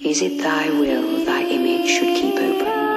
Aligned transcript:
Is 0.00 0.20
it 0.20 0.36
thy 0.42 0.68
will 0.68 1.24
thy 1.24 1.42
image 1.44 1.88
should 1.88 2.14
keep 2.14 2.34
open 2.34 2.95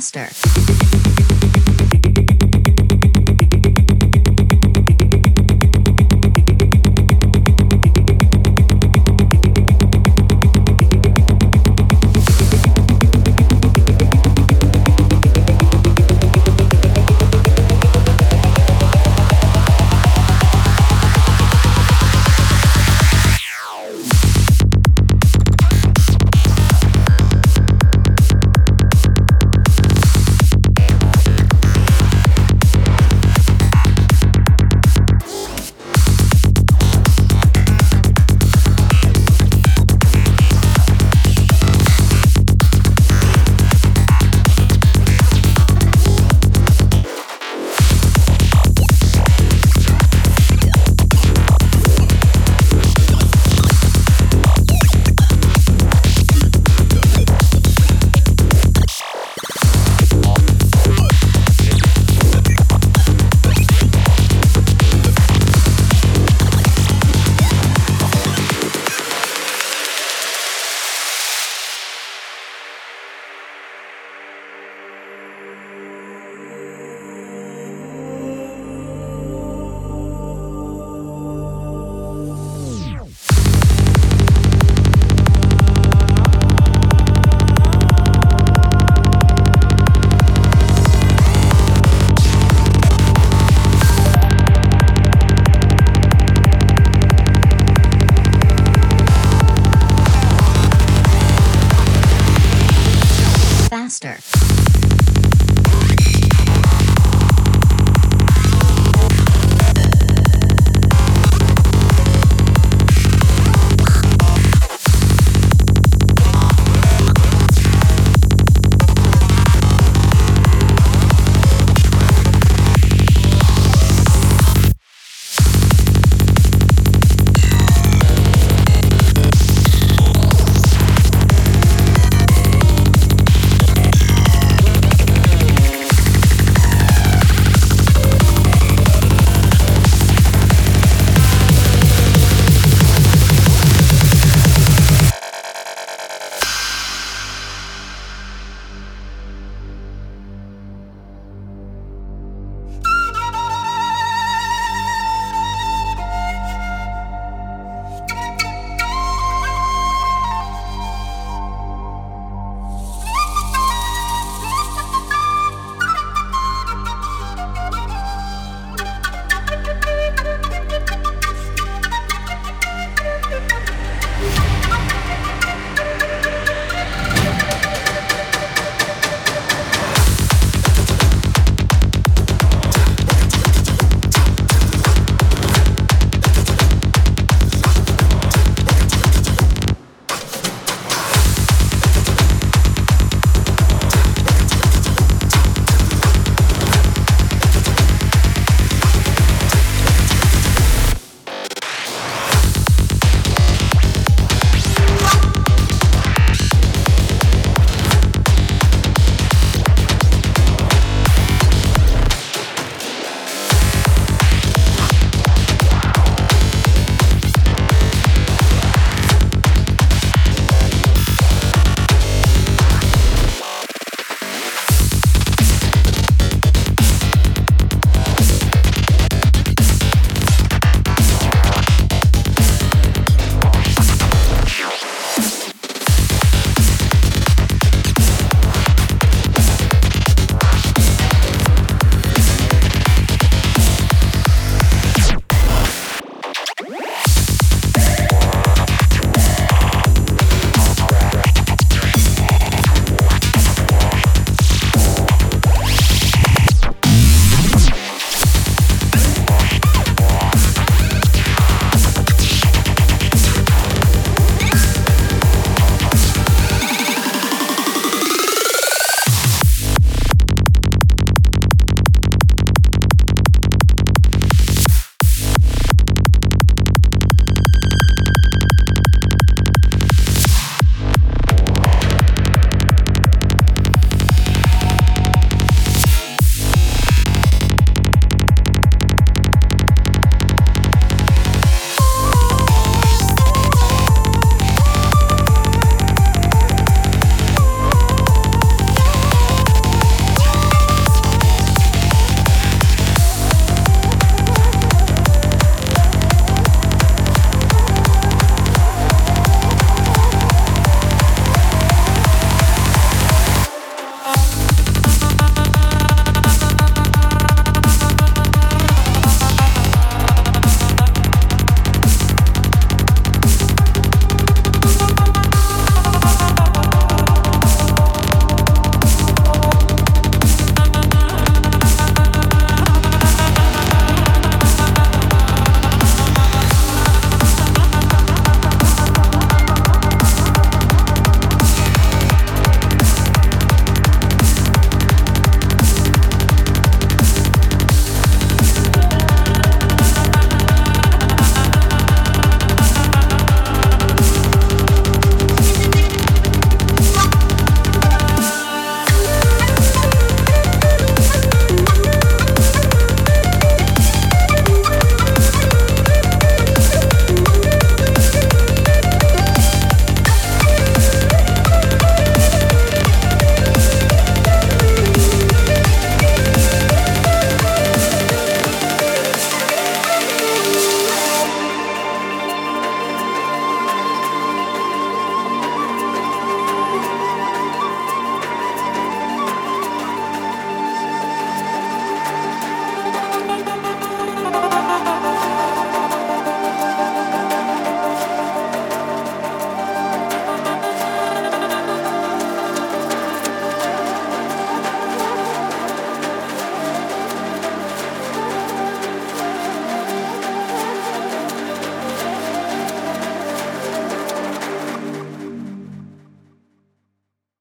faster. 0.00 1.09